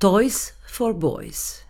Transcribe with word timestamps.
Toys 0.00 0.52
for 0.76 0.94
Boys 0.94 1.62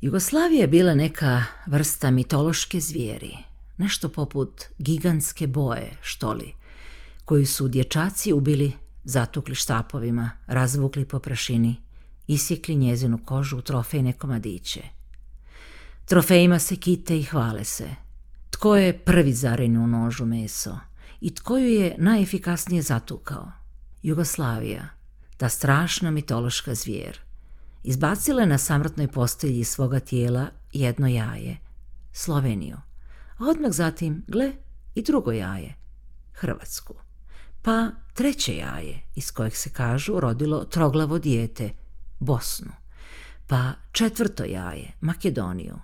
Jugoslavija 0.00 0.60
je 0.60 0.66
bila 0.66 0.94
neka 0.94 1.44
vrsta 1.66 2.10
mitološke 2.10 2.80
zvijeri, 2.80 3.36
nešto 3.76 4.08
poput 4.08 4.64
gigantske 4.78 5.46
boje, 5.46 5.96
štoli, 6.02 6.54
koju 7.24 7.46
su 7.46 7.68
dječaci 7.68 8.32
ubili, 8.32 8.72
zatukli 9.04 9.54
štapovima, 9.54 10.30
razvukli 10.46 11.04
po 11.04 11.18
prašini, 11.18 11.76
isjekli 12.26 12.74
njezinu 12.74 13.18
kožu 13.24 13.58
u 13.58 13.62
trofejne 13.62 14.12
komadiće. 14.12 14.82
Trofejima 16.04 16.58
se 16.58 16.76
kite 16.76 17.18
i 17.18 17.22
hvale 17.22 17.64
se. 17.64 17.88
Tko 18.50 18.76
je 18.76 18.98
prvi 18.98 19.32
zarenju 19.32 19.84
u 19.84 19.86
nožu 19.86 20.24
meso 20.24 20.78
i 21.20 21.34
tko 21.34 21.56
ju 21.56 21.68
je 21.68 21.94
najefikasnije 21.98 22.82
zatukao? 22.82 23.52
Jugoslavija, 24.02 24.88
ta 25.36 25.48
strašna 25.48 26.10
mitološka 26.10 26.74
zvijer. 26.74 27.27
Izbacila 27.82 28.40
je 28.40 28.46
na 28.46 28.58
samrtnoj 28.58 29.08
postelji 29.08 29.58
iz 29.58 29.68
svoga 29.68 30.00
tijela 30.00 30.46
jedno 30.72 31.08
jaje, 31.08 31.56
Sloveniju, 32.12 32.76
a 33.38 33.44
odmah 33.50 33.72
zatim, 33.72 34.24
gle, 34.26 34.52
i 34.94 35.02
drugo 35.02 35.32
jaje, 35.32 35.74
Hrvatsku. 36.32 36.94
Pa 37.62 37.90
treće 38.14 38.56
jaje, 38.56 39.02
iz 39.14 39.30
kojeg 39.30 39.56
se 39.56 39.70
kažu 39.70 40.20
rodilo 40.20 40.64
troglavo 40.64 41.18
dijete, 41.18 41.70
Bosnu. 42.18 42.72
Pa 43.46 43.72
četvrto 43.92 44.44
jaje, 44.44 44.92
Makedoniju. 45.00 45.78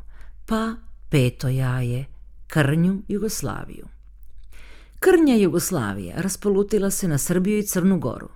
Pa 0.46 0.74
peto 1.10 1.48
jaje, 1.48 2.04
Krnju, 2.46 3.02
Jugoslaviju. 3.08 3.86
Krnja 5.00 5.34
Jugoslavija 5.34 6.20
raspolutila 6.20 6.90
se 6.90 7.08
na 7.08 7.18
Srbiju 7.18 7.58
i 7.58 7.62
Crnu 7.62 7.98
Goru. 7.98 8.28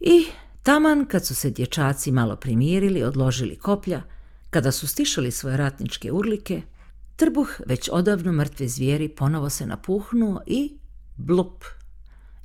I 0.00 0.26
taman 0.62 1.06
kad 1.06 1.26
su 1.26 1.34
se 1.34 1.50
dječaci 1.50 2.12
malo 2.12 2.36
primirili, 2.36 3.02
odložili 3.02 3.56
koplja, 3.56 4.02
kada 4.50 4.72
su 4.72 4.86
stišali 4.86 5.30
svoje 5.30 5.56
ratničke 5.56 6.12
urlike, 6.12 6.62
trbuh 7.16 7.48
već 7.66 7.88
odavno 7.92 8.32
mrtve 8.32 8.68
zvijeri 8.68 9.08
ponovo 9.08 9.50
se 9.50 9.66
napuhnuo 9.66 10.40
i 10.46 10.78
blup. 11.16 11.64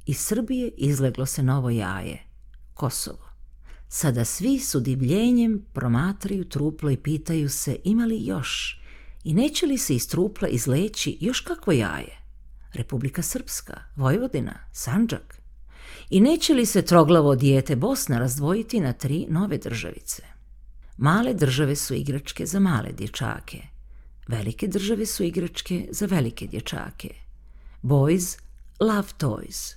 Iz 0.05 0.17
Srbije 0.17 0.71
izleglo 0.77 1.25
se 1.25 1.43
novo 1.43 1.69
jaje, 1.69 2.23
Kosovo. 2.73 3.25
Sada 3.87 4.25
svi 4.25 4.59
su 4.59 4.79
divljenjem 4.79 5.65
promatraju 5.73 6.49
truplo 6.49 6.91
i 6.91 6.97
pitaju 6.97 7.49
se 7.49 7.77
ima 7.83 8.05
li 8.05 8.25
još 8.25 8.81
i 9.23 9.33
neće 9.33 9.65
li 9.65 9.77
se 9.77 9.95
iz 9.95 10.07
trupla 10.07 10.47
izleći 10.47 11.17
još 11.21 11.39
kakvo 11.39 11.73
jaje. 11.73 12.17
Republika 12.73 13.21
Srpska, 13.21 13.81
Vojvodina, 13.95 14.53
Sanđak. 14.71 15.44
I 16.09 16.21
neće 16.21 16.53
li 16.53 16.65
se 16.65 16.81
troglavo 16.81 17.35
dijete 17.35 17.75
Bosna 17.75 18.19
razdvojiti 18.19 18.79
na 18.79 18.93
tri 18.93 19.25
nove 19.29 19.57
državice? 19.57 20.23
Male 20.97 21.33
države 21.33 21.75
su 21.75 21.93
igračke 21.93 22.45
za 22.45 22.59
male 22.59 22.91
dječake. 22.91 23.61
Velike 24.27 24.67
države 24.67 25.05
su 25.05 25.23
igračke 25.23 25.87
za 25.91 26.05
velike 26.05 26.47
dječake. 26.47 27.09
Boys 27.83 28.39
love 28.79 29.07
toys. 29.19 29.75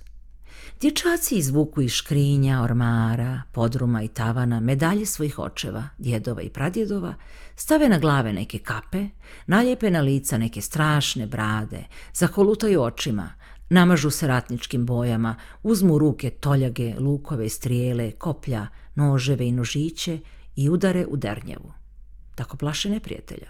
Dječaci 0.81 1.35
izvuku 1.35 1.81
iz 1.81 1.91
škrinja, 1.91 2.61
ormara, 2.63 3.41
podruma 3.51 4.03
i 4.03 4.07
tavana 4.07 4.59
medalje 4.59 5.05
svojih 5.05 5.39
očeva, 5.39 5.87
djedova 5.97 6.41
i 6.41 6.49
pradjedova, 6.49 7.13
stave 7.55 7.89
na 7.89 7.99
glave 7.99 8.33
neke 8.33 8.59
kape, 8.59 9.07
naljepe 9.47 9.91
na 9.91 10.01
lica 10.01 10.37
neke 10.37 10.61
strašne 10.61 11.27
brade, 11.27 11.83
zakolutaju 12.13 12.81
očima, 12.81 13.33
namažu 13.69 14.09
se 14.09 14.27
ratničkim 14.27 14.85
bojama, 14.85 15.35
uzmu 15.63 15.97
ruke 15.97 16.29
toljage, 16.29 16.95
lukove, 16.99 17.49
strijele, 17.49 18.11
koplja, 18.11 18.67
noževe 18.95 19.47
i 19.47 19.51
nožiće 19.51 20.19
i 20.55 20.69
udare 20.69 21.05
u 21.05 21.17
dernjevu. 21.17 21.73
Tako 22.35 22.57
plaše 22.57 22.89
neprijatelja. 22.89 23.49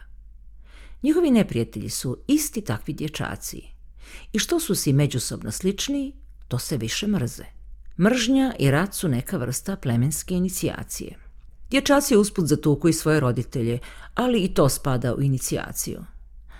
Njihovi 1.04 1.32
neprijatelji 1.32 1.90
su 1.90 2.18
isti 2.28 2.62
takvi 2.62 2.94
dječaci. 2.94 3.62
I 4.34 4.40
što 4.40 4.60
su 4.60 4.76
si 4.76 4.94
međusobno 4.94 5.52
slični, 5.52 6.14
to 6.48 6.60
se 6.60 6.78
više 6.78 7.08
mrze. 7.08 7.44
Mržnja 8.00 8.54
i 8.60 8.72
rat 8.72 8.94
su 8.94 9.08
neka 9.08 9.38
vrsta 9.38 9.76
plemenske 9.76 10.36
inicijacije. 10.36 11.16
Dječaci 11.70 12.18
usput 12.18 12.46
zatuku 12.46 12.90
i 12.90 12.94
svoje 12.94 13.20
roditelje, 13.20 13.80
ali 14.16 14.40
i 14.40 14.54
to 14.54 14.70
spada 14.70 15.16
u 15.16 15.22
inicijaciju. 15.22 16.04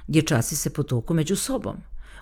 Dječaci 0.08 0.56
se 0.56 0.70
potuku 0.70 1.14
među 1.14 1.36
sobom. 1.36 1.78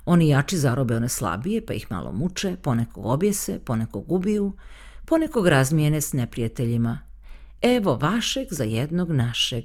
Oni 0.10 0.30
jači 0.30 0.58
zarobe 0.58 0.96
one 0.96 1.10
slabije, 1.10 1.66
pa 1.66 1.74
ih 1.74 1.88
malo 1.90 2.12
muče, 2.12 2.56
ponekog 2.62 3.06
objese, 3.06 3.60
ponekog 3.66 4.12
ubiju, 4.12 4.54
ponekog 5.06 5.48
razmijene 5.48 6.02
s 6.02 6.14
neprijateljima. 6.14 7.00
Evo 7.62 7.96
vašeg 7.96 8.48
za 8.52 8.64
jednog 8.64 9.12
našeg. 9.12 9.64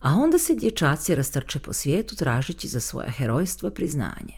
A 0.00 0.14
onda 0.14 0.38
se 0.38 0.54
dječaci 0.54 1.14
rastrče 1.14 1.58
po 1.58 1.72
svijetu 1.72 2.16
tražeći 2.16 2.68
za 2.68 2.80
svoje 2.80 3.10
herojstvo 3.10 3.70
priznanje. 3.70 4.34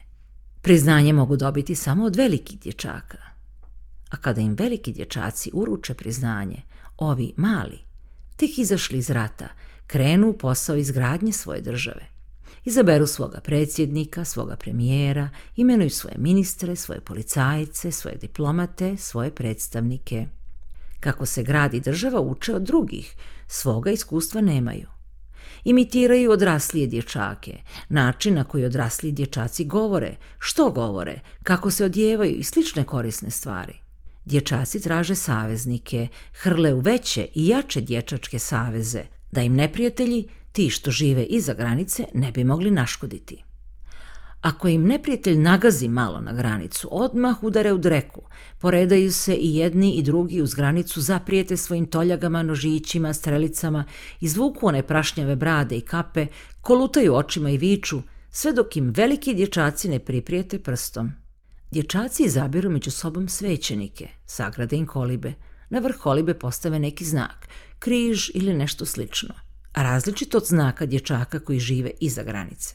Priznanje 0.63 1.13
mogu 1.13 1.37
dobiti 1.37 1.75
samo 1.75 2.05
od 2.05 2.17
velikih 2.17 2.61
dječaka. 2.61 3.19
A 4.11 4.17
kada 4.17 4.41
im 4.41 4.55
veliki 4.55 4.93
dječaci 4.93 5.51
uruče 5.55 5.95
priznanje, 5.95 6.63
ovi 6.97 7.35
mali, 7.37 7.79
tek 8.37 8.59
izašli 8.59 8.99
iz 8.99 9.11
rata, 9.11 9.49
krenu 9.87 10.29
u 10.29 10.39
posao 10.39 10.77
izgradnje 10.77 11.33
svoje 11.33 11.61
države. 11.61 12.20
Izaberu 12.65 13.07
svoga 13.07 13.41
predsjednika, 13.41 14.25
svoga 14.25 14.57
premijera, 14.57 15.29
imenuju 15.57 15.91
svoje 15.91 16.17
ministre, 16.19 16.77
svoje 16.77 17.01
policajce, 17.01 17.93
svoje 17.93 18.17
diplomate, 18.17 18.97
svoje 18.97 19.31
predstavnike. 19.31 20.27
Kako 21.01 21.27
se 21.27 21.43
gradi 21.43 21.81
država 21.81 22.21
uče 22.21 22.55
od 22.55 22.63
drugih, 22.63 23.15
svoga 23.47 23.91
iskustva 23.91 24.41
nemaju 24.41 25.01
imitiraju 25.65 26.31
odraslije 26.31 26.87
dječake, 26.87 27.59
način 27.89 28.35
na 28.35 28.45
koji 28.45 28.65
odrasli 28.65 29.13
dječaci 29.13 29.65
govore, 29.65 30.17
što 30.39 30.71
govore, 30.71 31.21
kako 31.43 31.71
se 31.71 31.85
odjevaju 31.85 32.37
i 32.37 32.43
slične 32.43 32.85
korisne 32.85 33.31
stvari. 33.31 33.75
Dječaci 34.25 34.81
traže 34.81 35.15
saveznike, 35.15 36.09
hrle 36.33 36.75
u 36.75 36.81
veće 36.81 37.27
i 37.35 37.49
jače 37.49 37.81
dječačke 37.81 38.39
saveze, 38.39 39.03
da 39.33 39.43
im 39.43 39.55
neprijatelji, 39.55 40.29
ti 40.53 40.71
što 40.71 40.91
žive 40.91 41.25
iza 41.25 41.55
granice, 41.55 42.05
ne 42.15 42.33
bi 42.33 42.45
mogli 42.45 42.71
naškoditi. 42.71 43.45
Ako 44.41 44.69
im 44.69 44.87
neprijatelj 44.87 45.39
nagazi 45.39 45.89
malo 45.89 46.21
na 46.21 46.33
granicu, 46.33 46.89
odmah 46.91 47.43
udare 47.43 47.73
u 47.73 47.79
dreku, 47.79 48.23
poredaju 48.59 49.13
se 49.13 49.35
i 49.35 49.57
jedni 49.57 49.95
i 49.95 50.03
drugi 50.03 50.43
uz 50.43 50.55
granicu, 50.55 51.01
zaprijete 51.01 51.57
svojim 51.57 51.87
toljagama, 51.87 52.43
nožićima, 52.43 53.13
strelicama, 53.13 53.85
izvuku 54.21 54.67
one 54.67 54.83
prašnjave 54.83 55.37
brade 55.37 55.77
i 55.77 55.81
kape, 55.81 56.27
kolutaju 56.61 57.15
očima 57.15 57.51
i 57.51 57.59
viču, 57.59 58.03
sve 58.31 58.53
dok 58.53 58.77
im 58.77 58.93
veliki 58.97 59.35
dječaci 59.35 59.89
ne 59.89 59.99
priprijete 59.99 60.59
prstom. 60.59 61.13
Dječaci 61.71 62.23
izabiru 62.23 62.71
među 62.71 62.91
sobom 62.91 63.29
svećenike, 63.29 64.09
sagrade 64.27 64.77
im 64.77 64.87
kolibe, 64.87 65.33
na 65.71 65.79
vrh 65.79 65.97
kolibe 65.97 66.35
postave 66.35 66.79
neki 66.79 67.05
znak, 67.05 67.49
križ 67.79 68.31
ili 68.35 68.55
nešto 68.55 68.87
slično, 68.87 69.35
različito 69.75 70.39
od 70.39 70.47
znaka 70.47 70.87
dječaka 70.87 71.39
koji 71.41 71.59
žive 71.59 71.91
iza 72.01 72.23
granice. 72.23 72.75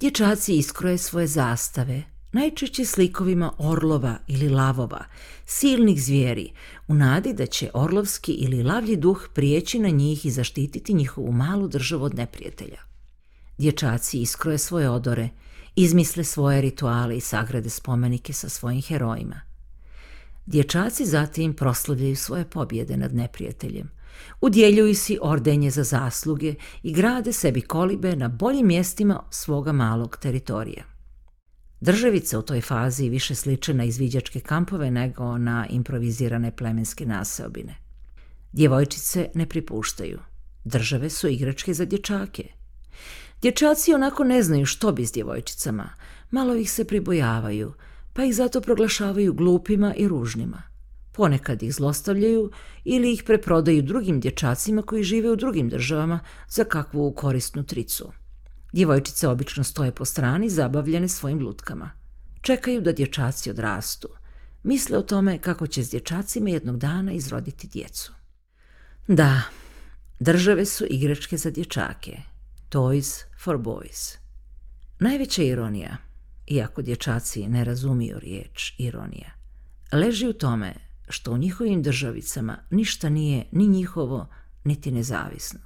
Dječaci 0.00 0.56
iskroje 0.56 0.98
svoje 0.98 1.26
zastave, 1.26 2.02
najčešće 2.32 2.84
slikovima 2.84 3.52
orlova 3.58 4.18
ili 4.26 4.48
lavova, 4.48 5.04
silnih 5.46 6.02
zvijeri, 6.02 6.52
u 6.88 6.94
nadi 6.94 7.32
da 7.32 7.46
će 7.46 7.70
orlovski 7.74 8.32
ili 8.32 8.62
lavlji 8.62 8.96
duh 8.96 9.28
prijeći 9.34 9.78
na 9.78 9.88
njih 9.88 10.26
i 10.26 10.30
zaštititi 10.30 10.94
njihovu 10.94 11.32
malu 11.32 11.68
državu 11.68 12.04
od 12.04 12.14
neprijatelja. 12.14 12.78
Dječaci 13.58 14.20
iskroje 14.20 14.58
svoje 14.58 14.90
odore, 14.90 15.28
izmisle 15.76 16.24
svoje 16.24 16.60
rituale 16.60 17.16
i 17.16 17.20
sagrade 17.20 17.70
spomenike 17.70 18.32
sa 18.32 18.48
svojim 18.48 18.82
herojima. 18.82 19.40
Dječaci 20.46 21.06
zatim 21.06 21.54
proslavljaju 21.54 22.16
svoje 22.16 22.44
pobjede 22.44 22.96
nad 22.96 23.14
neprijateljem, 23.14 23.90
Udjeljuju 24.40 24.94
si 24.94 25.18
ordenje 25.22 25.70
za 25.70 25.84
zasluge 25.84 26.54
i 26.82 26.92
grade 26.92 27.32
sebi 27.32 27.60
kolibe 27.60 28.16
na 28.16 28.28
boljim 28.28 28.66
mjestima 28.66 29.22
svoga 29.30 29.72
malog 29.72 30.16
teritorija. 30.16 30.84
Državice 31.80 32.38
u 32.38 32.42
toj 32.42 32.60
fazi 32.60 33.08
više 33.08 33.34
sliče 33.34 33.74
na 33.74 33.84
izviđačke 33.84 34.40
kampove 34.40 34.90
nego 34.90 35.38
na 35.38 35.66
improvizirane 35.70 36.56
plemenske 36.56 37.06
naseobine. 37.06 37.74
Djevojčice 38.52 39.28
ne 39.34 39.46
pripuštaju. 39.46 40.18
Države 40.64 41.10
su 41.10 41.28
igračke 41.28 41.74
za 41.74 41.84
dječake. 41.84 42.44
Dječaci 43.42 43.94
onako 43.94 44.24
ne 44.24 44.42
znaju 44.42 44.66
što 44.66 44.92
bi 44.92 45.06
s 45.06 45.12
djevojčicama, 45.12 45.90
malo 46.30 46.54
ih 46.54 46.70
se 46.70 46.84
pribojavaju, 46.84 47.72
pa 48.12 48.24
ih 48.24 48.34
zato 48.34 48.60
proglašavaju 48.60 49.34
glupima 49.34 49.94
i 49.94 50.08
ružnima. 50.08 50.69
Ponekad 51.20 51.62
ih 51.62 51.74
zlostavljaju 51.74 52.50
ili 52.84 53.12
ih 53.12 53.22
preprodaju 53.26 53.82
drugim 53.82 54.20
dječacima 54.20 54.82
koji 54.82 55.02
žive 55.02 55.30
u 55.30 55.36
drugim 55.36 55.68
državama 55.68 56.20
za 56.48 56.64
kakvu 56.64 57.12
korisnu 57.14 57.62
tricu. 57.62 58.12
Djevojčice 58.72 59.28
obično 59.28 59.64
stoje 59.64 59.94
po 59.94 60.04
strani 60.04 60.50
zabavljene 60.50 61.08
svojim 61.08 61.38
lutkama. 61.38 61.90
Čekaju 62.40 62.80
da 62.80 62.92
dječaci 62.92 63.50
odrastu. 63.50 64.08
Misle 64.62 64.98
o 64.98 65.02
tome 65.02 65.38
kako 65.38 65.66
će 65.66 65.84
s 65.84 65.90
dječacima 65.90 66.50
jednog 66.50 66.78
dana 66.78 67.12
izroditi 67.12 67.68
djecu. 67.68 68.12
Da, 69.08 69.42
Države 70.20 70.64
su 70.64 70.84
igračke 70.90 71.36
za 71.36 71.50
dječake. 71.50 72.16
Toys 72.68 73.24
for 73.44 73.56
boys. 73.58 74.16
Najveća 74.98 75.42
ironija, 75.42 75.96
iako 76.46 76.82
dječaci 76.82 77.48
ne 77.48 77.64
razumiju 77.64 78.18
riječ 78.18 78.74
ironija, 78.78 79.30
leži 79.92 80.28
u 80.28 80.32
tome 80.32 80.89
što 81.10 81.32
u 81.32 81.38
njihovim 81.38 81.82
državicama 81.82 82.58
ništa 82.70 83.08
nije 83.08 83.46
ni 83.52 83.68
njihovo, 83.68 84.26
niti 84.64 84.90
nezavisno. 84.90 85.60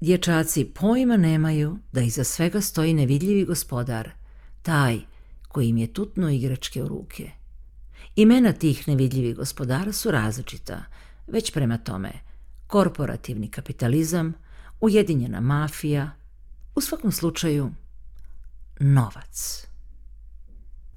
Dječaci 0.00 0.64
pojma 0.64 1.16
nemaju 1.16 1.78
da 1.92 2.00
iza 2.00 2.24
svega 2.24 2.60
stoji 2.60 2.94
nevidljivi 2.94 3.44
gospodar, 3.44 4.10
taj 4.62 5.00
koji 5.48 5.68
im 5.68 5.76
je 5.76 5.92
tutno 5.92 6.30
igračke 6.30 6.82
u 6.82 6.88
ruke. 6.88 7.30
Imena 8.16 8.52
tih 8.52 8.88
nevidljivih 8.88 9.36
gospodara 9.36 9.92
su 9.92 10.10
različita, 10.10 10.84
već 11.26 11.52
prema 11.52 11.78
tome 11.78 12.12
korporativni 12.66 13.48
kapitalizam, 13.48 14.32
ujedinjena 14.80 15.40
mafija, 15.40 16.10
u 16.74 16.80
svakom 16.80 17.12
slučaju 17.12 17.70
novac. 18.80 19.66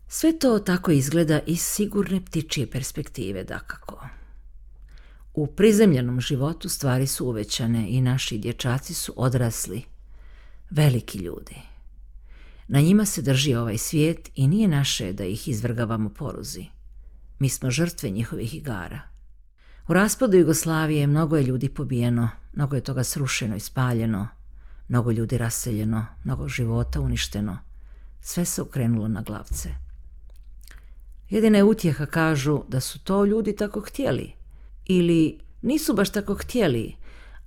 Sve 0.10 0.40
to 0.40 0.60
tako 0.60 0.92
izgleda 0.92 1.40
iz 1.46 1.62
sigurne 1.62 2.26
ptičije 2.26 2.72
perspektive, 2.72 3.44
dakako. 3.44 4.08
U 5.34 5.48
prizemljenom 5.48 6.22
životu 6.22 6.70
stvari 6.70 7.08
su 7.08 7.26
uvećane 7.26 7.90
i 7.90 8.02
naši 8.02 8.38
dječaci 8.38 8.94
su 8.94 9.14
odrasli, 9.16 9.84
veliki 10.70 11.18
ljudi. 11.18 11.56
Na 12.68 12.82
njima 12.82 13.06
se 13.06 13.22
drži 13.22 13.56
ovaj 13.56 13.78
svijet 13.78 14.30
i 14.36 14.48
nije 14.48 14.68
naše 14.68 15.14
da 15.14 15.26
ih 15.26 15.48
izvrgavamo 15.48 16.10
poruzi. 16.10 16.66
Mi 17.40 17.50
smo 17.50 17.72
žrtve 17.72 18.10
njihovih 18.10 18.56
igara. 18.56 19.02
U 19.88 19.94
raspadu 19.94 20.38
Jugoslavije 20.38 21.08
mnogo 21.08 21.38
je 21.38 21.44
ljudi 21.44 21.70
pobijeno, 21.70 22.30
mnogo 22.54 22.76
je 22.76 22.84
toga 22.84 23.04
srušeno 23.04 23.56
i 23.56 23.60
spaljeno, 23.60 24.28
mnogo 24.88 25.12
ljudi 25.12 25.38
raseljeno, 25.38 26.06
mnogo 26.24 26.48
života 26.48 27.02
uništeno. 27.02 27.58
Sve 28.22 28.46
se 28.46 28.62
okrenulo 28.62 29.08
na 29.08 29.22
glavce. 29.22 29.87
Jedina 31.30 31.58
je 31.58 31.64
utjeha 31.64 32.06
kažu 32.06 32.64
da 32.68 32.80
su 32.80 33.00
to 33.00 33.26
ljudi 33.26 33.56
tako 33.56 33.82
htjeli. 33.82 34.32
Ili 34.86 35.40
nisu 35.62 35.94
baš 35.94 36.10
tako 36.10 36.36
htjeli, 36.36 36.96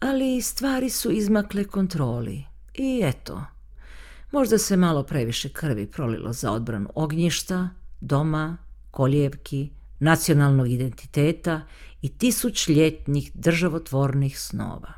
ali 0.00 0.42
stvari 0.42 0.90
su 0.90 1.10
izmakle 1.10 1.64
kontroli. 1.64 2.44
I 2.74 3.00
eto, 3.04 3.44
možda 4.32 4.58
se 4.58 4.76
malo 4.76 5.02
previše 5.02 5.48
krvi 5.48 5.86
prolilo 5.86 6.32
za 6.32 6.52
odbranu 6.52 6.88
ognjišta, 6.94 7.68
doma, 8.00 8.56
koljevki, 8.90 9.70
nacionalnog 9.98 10.70
identiteta 10.70 11.62
i 12.02 12.18
tisućljetnih 12.18 13.30
državotvornih 13.34 14.40
snova. 14.40 14.92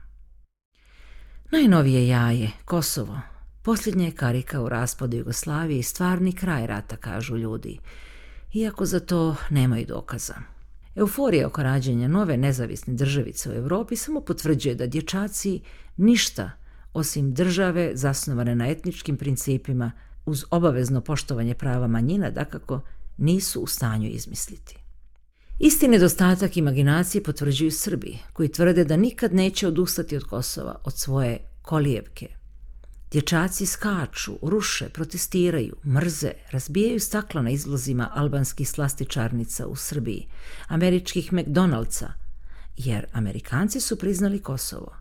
Najnovije 1.50 2.08
jaje, 2.08 2.50
Kosovo, 2.64 3.20
posljednja 3.62 4.05
je 4.05 4.11
karika 4.11 4.61
u 4.61 4.69
raspadu 4.69 5.17
Jugoslavije 5.17 5.79
i 5.79 5.82
stvarni 5.82 6.32
kraj 6.32 6.67
rata, 6.67 6.96
kažu 6.96 7.37
ljudi, 7.37 7.79
iako 8.52 8.87
za 8.87 9.00
to 9.00 9.37
nemaju 9.50 9.87
dokaza. 9.87 10.34
Euforija 10.94 11.46
oko 11.46 11.62
rađenja 11.62 12.08
nove 12.08 12.37
nezavisne 12.37 12.94
državice 12.94 13.50
u 13.50 13.52
Europi 13.52 13.96
samo 13.96 14.20
potvrđuje 14.20 14.75
da 14.75 14.87
dječaci 14.87 15.60
ništa 15.96 16.50
osim 16.93 17.34
države 17.34 17.90
zasnovane 17.94 18.54
na 18.54 18.69
etničkim 18.69 19.16
principima 19.16 19.93
uz 20.26 20.44
obavezno 20.50 21.00
poštovanje 21.00 21.54
prava 21.54 21.87
manjina 21.87 22.31
dakako 22.31 22.81
nisu 23.16 23.60
u 23.60 23.66
stanju 23.66 24.08
izmisliti. 24.08 24.76
Isti 25.58 25.88
nedostatak 25.88 26.56
imaginacije 26.56 27.22
potvrđuju 27.22 27.70
Srbi, 27.70 28.19
koji 28.32 28.48
tvrde 28.48 28.84
da 28.84 28.96
nikad 28.96 29.34
neće 29.34 29.69
odustati 29.69 30.16
od 30.16 30.25
Kosova, 30.25 30.81
od 30.84 30.93
svoje 30.94 31.38
kolijevke. 31.62 32.41
Dječaci 33.12 33.66
skaču, 33.66 34.38
ruše, 34.42 34.88
protestiraju, 34.88 35.76
mrze, 35.86 36.32
razbijaju 36.50 37.00
stakla 37.00 37.42
na 37.42 37.50
izlozima 37.50 38.10
albanskih 38.14 38.68
slastičarnica 38.68 39.66
u 39.66 39.76
Srbiji, 39.76 40.28
američkih 40.68 41.32
McDonald'sa, 41.32 42.12
jer 42.76 43.06
Amerikanci 43.12 43.80
su 43.80 43.98
priznali 43.98 44.42
Kosovo. 44.42 44.96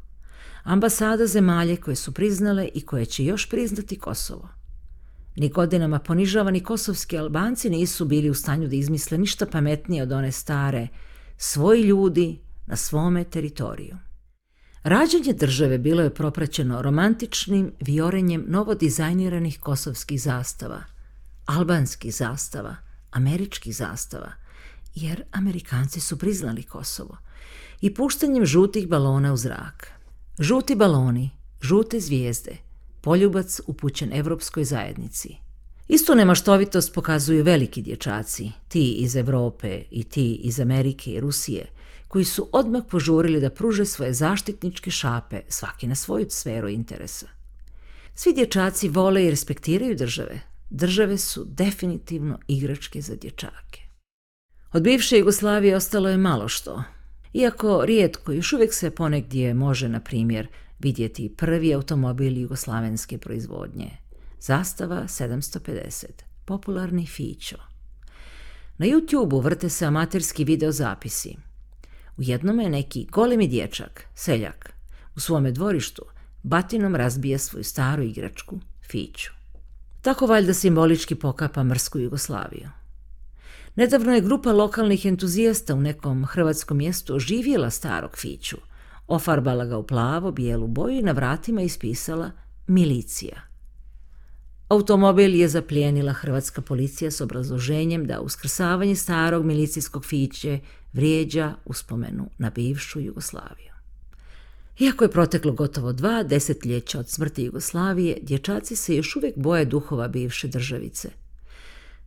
Ambasada 0.63 1.27
zemalje 1.27 1.77
koje 1.77 1.95
su 1.95 2.11
priznale 2.11 2.69
i 2.73 2.85
koje 2.85 3.05
će 3.05 3.25
još 3.25 3.49
priznati 3.49 3.99
Kosovo. 3.99 4.49
Ni 5.35 5.49
godinama 5.49 5.99
ponižavani 5.99 6.63
kosovski 6.63 7.17
Albanci 7.17 7.69
nisu 7.69 8.05
bili 8.05 8.29
u 8.29 8.33
stanju 8.33 8.67
da 8.67 8.75
izmisle 8.75 9.17
ništa 9.17 9.45
pametnije 9.45 10.03
od 10.03 10.11
one 10.11 10.31
stare, 10.31 10.87
svoji 11.37 11.81
ljudi 11.81 12.39
na 12.67 12.75
svome 12.75 13.23
teritoriju. 13.23 13.97
Rađanje 14.83 15.33
države 15.33 15.78
bilo 15.78 16.04
je 16.04 16.13
propraćeno 16.13 16.81
romantičnim 16.81 17.72
viorenjem 17.80 18.45
novodizajniranih 18.48 19.60
kosovskih 19.60 20.22
zastava, 20.22 20.83
albanskih 21.45 22.16
zastava, 22.16 22.75
američkih 23.12 23.75
zastava, 23.75 24.31
jer 24.95 25.24
Amerikanci 25.31 26.00
su 26.00 26.18
priznali 26.18 26.63
Kosovo, 26.63 27.18
i 27.81 27.94
puštanjem 27.94 28.45
žutih 28.45 28.88
balona 28.88 29.33
u 29.33 29.38
zrak. 29.38 29.92
Žuti 30.39 30.75
baloni, 30.75 31.30
žute 31.62 32.00
zvijezde– 32.00 32.57
poljubac 33.01 33.60
upućen 33.68 34.13
Evropskoj 34.13 34.63
zajednici. 34.63 35.36
Istu 35.88 36.16
nemaštovitost 36.16 36.94
pokazuju 36.94 37.44
veliki 37.44 37.81
dječaci, 37.81 38.51
ti 38.68 38.92
iz 38.92 39.16
Europe 39.16 39.83
i 39.92 40.04
ti 40.04 40.36
iz 40.36 40.60
Amerike 40.60 41.12
i 41.12 41.19
Rusije, 41.19 41.66
koji 42.11 42.25
su 42.25 42.49
odmah 42.51 42.83
požurili 42.89 43.39
da 43.39 43.49
pruže 43.49 43.85
svoje 43.85 44.13
zaštitničke 44.13 44.91
šape, 44.91 45.41
svaki 45.47 45.87
na 45.87 45.95
svoju 45.95 46.25
sferu 46.29 46.69
interesa. 46.69 47.27
Svi 48.15 48.33
dječaci 48.33 48.89
vole 48.89 49.25
i 49.25 49.29
respektiraju 49.29 49.95
države. 49.95 50.39
Države 50.69 51.17
su 51.17 51.45
definitivno 51.45 52.39
igračke 52.47 53.01
za 53.01 53.15
dječake. 53.15 53.81
Od 54.71 54.83
bivše 54.83 55.17
Jugoslavije 55.17 55.75
ostalo 55.75 56.09
je 56.09 56.17
malo 56.17 56.47
što. 56.47 56.83
Iako 57.33 57.85
rijetko, 57.85 58.31
još 58.31 58.53
uvijek 58.53 58.73
se 58.73 58.91
ponegdje 58.91 59.53
može, 59.53 59.89
na 59.89 59.99
primjer, 59.99 60.47
vidjeti 60.79 61.33
prvi 61.37 61.73
automobil 61.73 62.37
jugoslavenske 62.37 63.17
proizvodnje. 63.17 63.91
Zastava 64.39 65.03
750, 65.07 66.05
popularni 66.45 67.05
Fićo. 67.05 67.57
Na 68.77 68.85
YouTube-u 68.85 69.39
vrte 69.39 69.69
se 69.69 69.85
amaterski 69.85 70.43
videozapisi. 70.43 71.50
U 72.17 72.21
jednom 72.21 72.59
je 72.59 72.69
neki 72.69 73.07
golemi 73.11 73.47
dječak, 73.47 74.05
seljak, 74.15 74.73
u 75.15 75.19
svome 75.19 75.51
dvorištu 75.51 76.03
batinom 76.44 76.95
razbija 76.95 77.37
svoju 77.37 77.63
staru 77.63 78.03
igračku, 78.03 78.59
Fiću. 78.91 79.31
Tako 80.01 80.25
valjda 80.25 80.53
simbolički 80.53 81.15
pokapa 81.15 81.63
mrsku 81.63 81.99
Jugoslaviju. 81.99 82.69
Nedavno 83.75 84.13
je 84.13 84.21
grupa 84.21 84.51
lokalnih 84.51 85.06
entuzijasta 85.06 85.75
u 85.75 85.81
nekom 85.81 86.25
hrvatskom 86.25 86.77
mjestu 86.77 87.15
oživjela 87.15 87.69
starog 87.69 88.18
Fiću– 88.18 88.57
Ofarbala 89.11 89.65
ga 89.65 89.77
u 89.77 89.87
plavo, 89.87 90.31
bijelu 90.31 90.68
boju 90.68 90.99
i 90.99 91.01
na 91.01 91.11
vratima 91.11 91.61
ispisala 91.61 92.31
milicija. 92.68 93.41
Automobil 94.71 95.35
je 95.35 95.47
zaplijenila 95.47 96.13
hrvatska 96.13 96.61
policija 96.61 97.11
s 97.11 97.21
obrazloženjem 97.21 98.06
da 98.06 98.21
uskrsavanje 98.21 98.95
starog 98.95 99.45
milicijskog 99.45 100.06
fiće 100.06 100.59
vrijeđa 100.94 101.54
uspomenu 101.66 102.30
na 102.37 102.49
bivšu 102.49 102.99
Jugoslaviju. 102.99 103.71
Iako 104.80 105.04
je 105.04 105.11
proteklo 105.11 105.51
gotovo 105.51 105.94
dva 105.94 106.23
desetljeća 106.23 106.99
od 106.99 107.09
smrti 107.09 107.44
Jugoslavije, 107.44 108.18
dječaci 108.21 108.75
se 108.75 108.95
još 108.95 109.16
uvijek 109.16 109.37
boje 109.37 109.66
duhova 109.66 110.07
bivše 110.07 110.47
državice. 110.47 111.09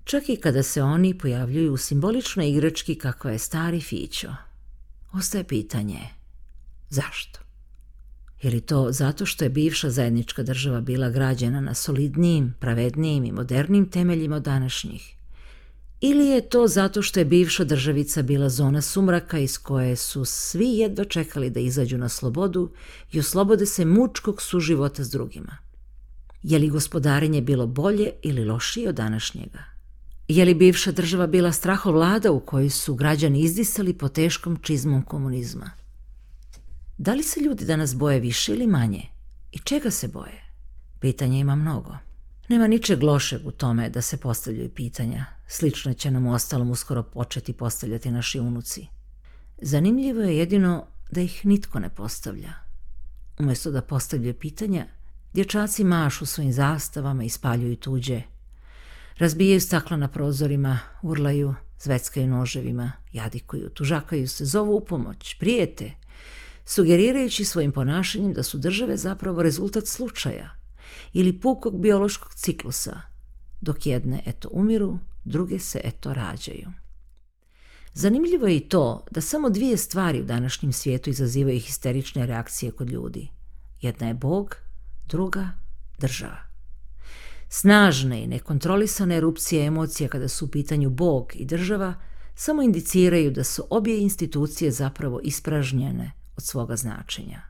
Čak 0.05 0.29
i 0.29 0.37
kada 0.37 0.63
se 0.63 0.83
oni 0.83 1.19
pojavljuju 1.19 1.73
u 1.73 1.77
simboličnoj 1.77 2.51
igrački 2.51 2.95
kakva 2.95 3.31
je 3.31 3.39
stari 3.39 3.81
Fićo. 3.81 4.31
Ostaje 5.13 5.45
pitanje– 5.45 6.01
Zašto? 6.91 7.44
Je 8.45 8.51
li 8.51 8.61
to 8.61 8.93
zato 8.93 9.27
što 9.27 9.45
je 9.45 9.51
bivša 9.51 9.91
zajednička 9.91 10.43
država 10.43 10.81
bila 10.81 11.11
građena 11.11 11.61
na 11.61 11.75
solidnijim, 11.75 12.55
pravednijim 12.61 13.25
i 13.25 13.33
modernim 13.33 13.91
temeljima 13.91 14.41
današnjih? 14.41 15.17
Ili 16.01 16.27
je 16.27 16.49
to 16.49 16.69
zato 16.69 17.03
što 17.03 17.21
je 17.21 17.25
bivša 17.25 17.65
državica 17.65 18.23
bila 18.23 18.49
zona 18.49 18.81
sumraka 18.81 19.39
iz 19.39 19.59
koje 19.59 19.97
su 19.97 20.25
svi 20.25 20.67
jedva 20.67 21.05
čekali 21.05 21.51
da 21.51 21.61
izađu 21.61 21.99
na 21.99 22.09
slobodu 22.09 22.71
i 23.13 23.21
oslobode 23.21 23.67
se 23.67 23.85
mučkog 23.85 24.43
suživota 24.43 25.05
s 25.05 25.11
drugima? 25.11 25.57
Je 26.43 26.59
li 26.59 26.71
gospodarenje 26.71 27.41
bilo 27.41 27.67
bolje 27.67 28.11
ili 28.23 28.45
lošije 28.45 28.89
od 28.89 28.95
današnjega? 28.95 29.65
Je 30.29 30.45
li 30.45 30.55
bivša 30.55 30.93
država 30.93 31.27
bila 31.27 31.53
strahovlada 31.53 32.33
u 32.33 32.41
kojoj 32.41 32.71
su 32.71 32.95
građani 32.95 33.41
izdisali 33.41 33.93
po 33.93 34.09
teškom 34.09 34.57
čizmom 34.63 35.03
komunizma? 35.03 35.84
Da 36.99 37.15
li 37.15 37.23
se 37.23 37.41
ljudi 37.41 37.65
danas 37.65 37.97
boje 37.97 38.21
više 38.21 38.53
ili 38.53 38.67
manje? 38.67 39.03
I 39.53 39.59
čega 39.59 39.91
se 39.91 40.09
boje? 40.09 40.45
Pitanja 41.01 41.39
ima 41.39 41.55
mnogo. 41.55 41.97
Nema 42.49 42.67
ničeg 42.67 43.03
lošeg 43.03 43.47
u 43.47 43.51
tome 43.51 43.91
da 43.91 44.03
se 44.03 44.17
postavljaju 44.17 44.71
pitanja. 44.75 45.25
Slično 45.49 45.95
će 45.95 46.11
nam 46.11 46.27
ostalom 46.27 46.71
uskoro 46.71 47.03
početi 47.03 47.53
postavljati 47.53 48.11
naši 48.11 48.41
unuci. 48.41 48.87
Zanimljivo 49.63 50.21
je 50.21 50.39
jedino 50.39 50.87
da 51.11 51.21
ih 51.21 51.47
nitko 51.47 51.79
ne 51.79 51.89
postavlja. 51.89 52.53
Umjesto 53.39 53.71
da 53.71 53.83
postavljaju 53.83 54.35
pitanja, 54.35 54.87
dječaci 55.33 55.85
mašu 55.85 56.27
svojim 56.27 56.53
zastavama 56.53 57.25
i 57.25 57.29
spaljuju 57.29 57.77
tuđe. 57.77 58.23
Razbijaju 59.19 59.61
stakla 59.61 59.97
na 59.97 60.09
prozorima, 60.09 60.79
urlaju, 61.03 61.55
zveckaju 61.81 62.27
noževima, 62.27 62.93
jadikuju, 63.13 63.71
tužakaju 63.71 64.29
se, 64.29 64.45
zovu 64.45 64.77
u 64.77 64.85
pomoć, 64.85 65.37
prijete, 65.39 65.91
sugerirajući 66.65 67.45
svojim 67.45 67.73
ponašanjem 67.73 68.33
da 68.33 68.43
su 68.43 68.59
države 68.59 68.97
zapravo 68.97 69.43
rezultat 69.43 69.87
slučaja 69.87 70.51
ili 71.13 71.41
pukog 71.41 71.81
biološkog 71.81 72.35
ciklusa, 72.35 73.01
dok 73.61 73.87
jedne 73.87 74.23
eto 74.27 74.49
umiru, 74.53 74.99
druge 75.25 75.59
se 75.59 75.81
eto 75.85 76.15
rađaju. 76.15 76.73
Zanimljivo 77.93 78.47
je 78.47 78.57
i 78.57 78.69
to 78.69 79.05
da 79.11 79.21
samo 79.21 79.51
dvije 79.51 79.77
stvari 79.77 80.21
u 80.21 80.25
današnjem 80.25 80.73
svijetu 80.73 81.11
izazivaju 81.11 81.61
histerične 81.61 82.27
reakcije 82.27 82.73
kod 82.73 82.91
ljudi. 82.91 83.29
Jedna 83.81 84.09
je 84.09 84.15
Bog, 84.15 84.57
druga 85.09 85.49
država. 85.99 86.39
Snažne 87.49 88.23
i 88.23 88.27
nekontrolisane 88.27 89.17
erupcije 89.17 89.67
emocija 89.67 90.09
kada 90.09 90.29
su 90.29 90.45
u 90.45 90.49
pitanju 90.49 90.91
Bog 90.91 91.33
i 91.35 91.45
država 91.45 91.95
samo 92.35 92.63
indiciraju 92.63 93.31
da 93.31 93.45
su 93.45 93.67
obje 93.71 94.01
institucije 94.01 94.71
zapravo 94.71 95.21
ispražnjene 95.21 96.13
od 96.37 96.45
svoga 96.45 96.77
značenja. 96.77 97.43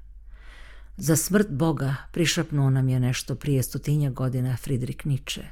Za 0.97 1.17
smrt 1.17 1.51
Boga 1.51 1.97
prišapnuo 2.13 2.71
nam 2.71 2.89
je 2.89 3.01
nešto 3.01 3.35
prije 3.35 3.63
stotinja 3.63 4.11
godina 4.11 4.57
Friedrich 4.57 5.07
Nietzsche. 5.07 5.43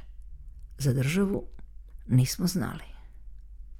Za 0.77 0.93
državu 0.93 1.47
nismo 2.07 2.47
znali. 2.47 2.83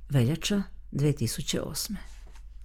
Veljača 0.09 0.63
2008. 0.91 2.12